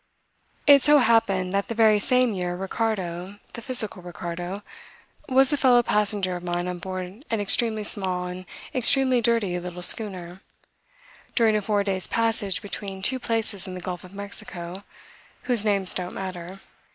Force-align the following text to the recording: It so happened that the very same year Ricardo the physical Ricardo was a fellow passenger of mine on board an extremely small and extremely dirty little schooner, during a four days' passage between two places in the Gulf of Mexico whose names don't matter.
It 0.65 0.81
so 0.81 0.97
happened 0.97 1.53
that 1.53 1.67
the 1.67 1.75
very 1.75 1.99
same 1.99 2.33
year 2.33 2.55
Ricardo 2.55 3.37
the 3.53 3.61
physical 3.61 4.01
Ricardo 4.01 4.63
was 5.29 5.53
a 5.53 5.57
fellow 5.57 5.83
passenger 5.83 6.35
of 6.35 6.41
mine 6.43 6.67
on 6.67 6.79
board 6.79 7.23
an 7.29 7.39
extremely 7.39 7.83
small 7.83 8.25
and 8.25 8.47
extremely 8.73 9.21
dirty 9.21 9.59
little 9.59 9.83
schooner, 9.83 10.41
during 11.35 11.55
a 11.55 11.61
four 11.61 11.83
days' 11.83 12.07
passage 12.07 12.63
between 12.63 13.03
two 13.03 13.19
places 13.19 13.67
in 13.67 13.75
the 13.75 13.79
Gulf 13.79 14.03
of 14.03 14.11
Mexico 14.15 14.83
whose 15.43 15.63
names 15.63 15.93
don't 15.93 16.15
matter. 16.15 16.61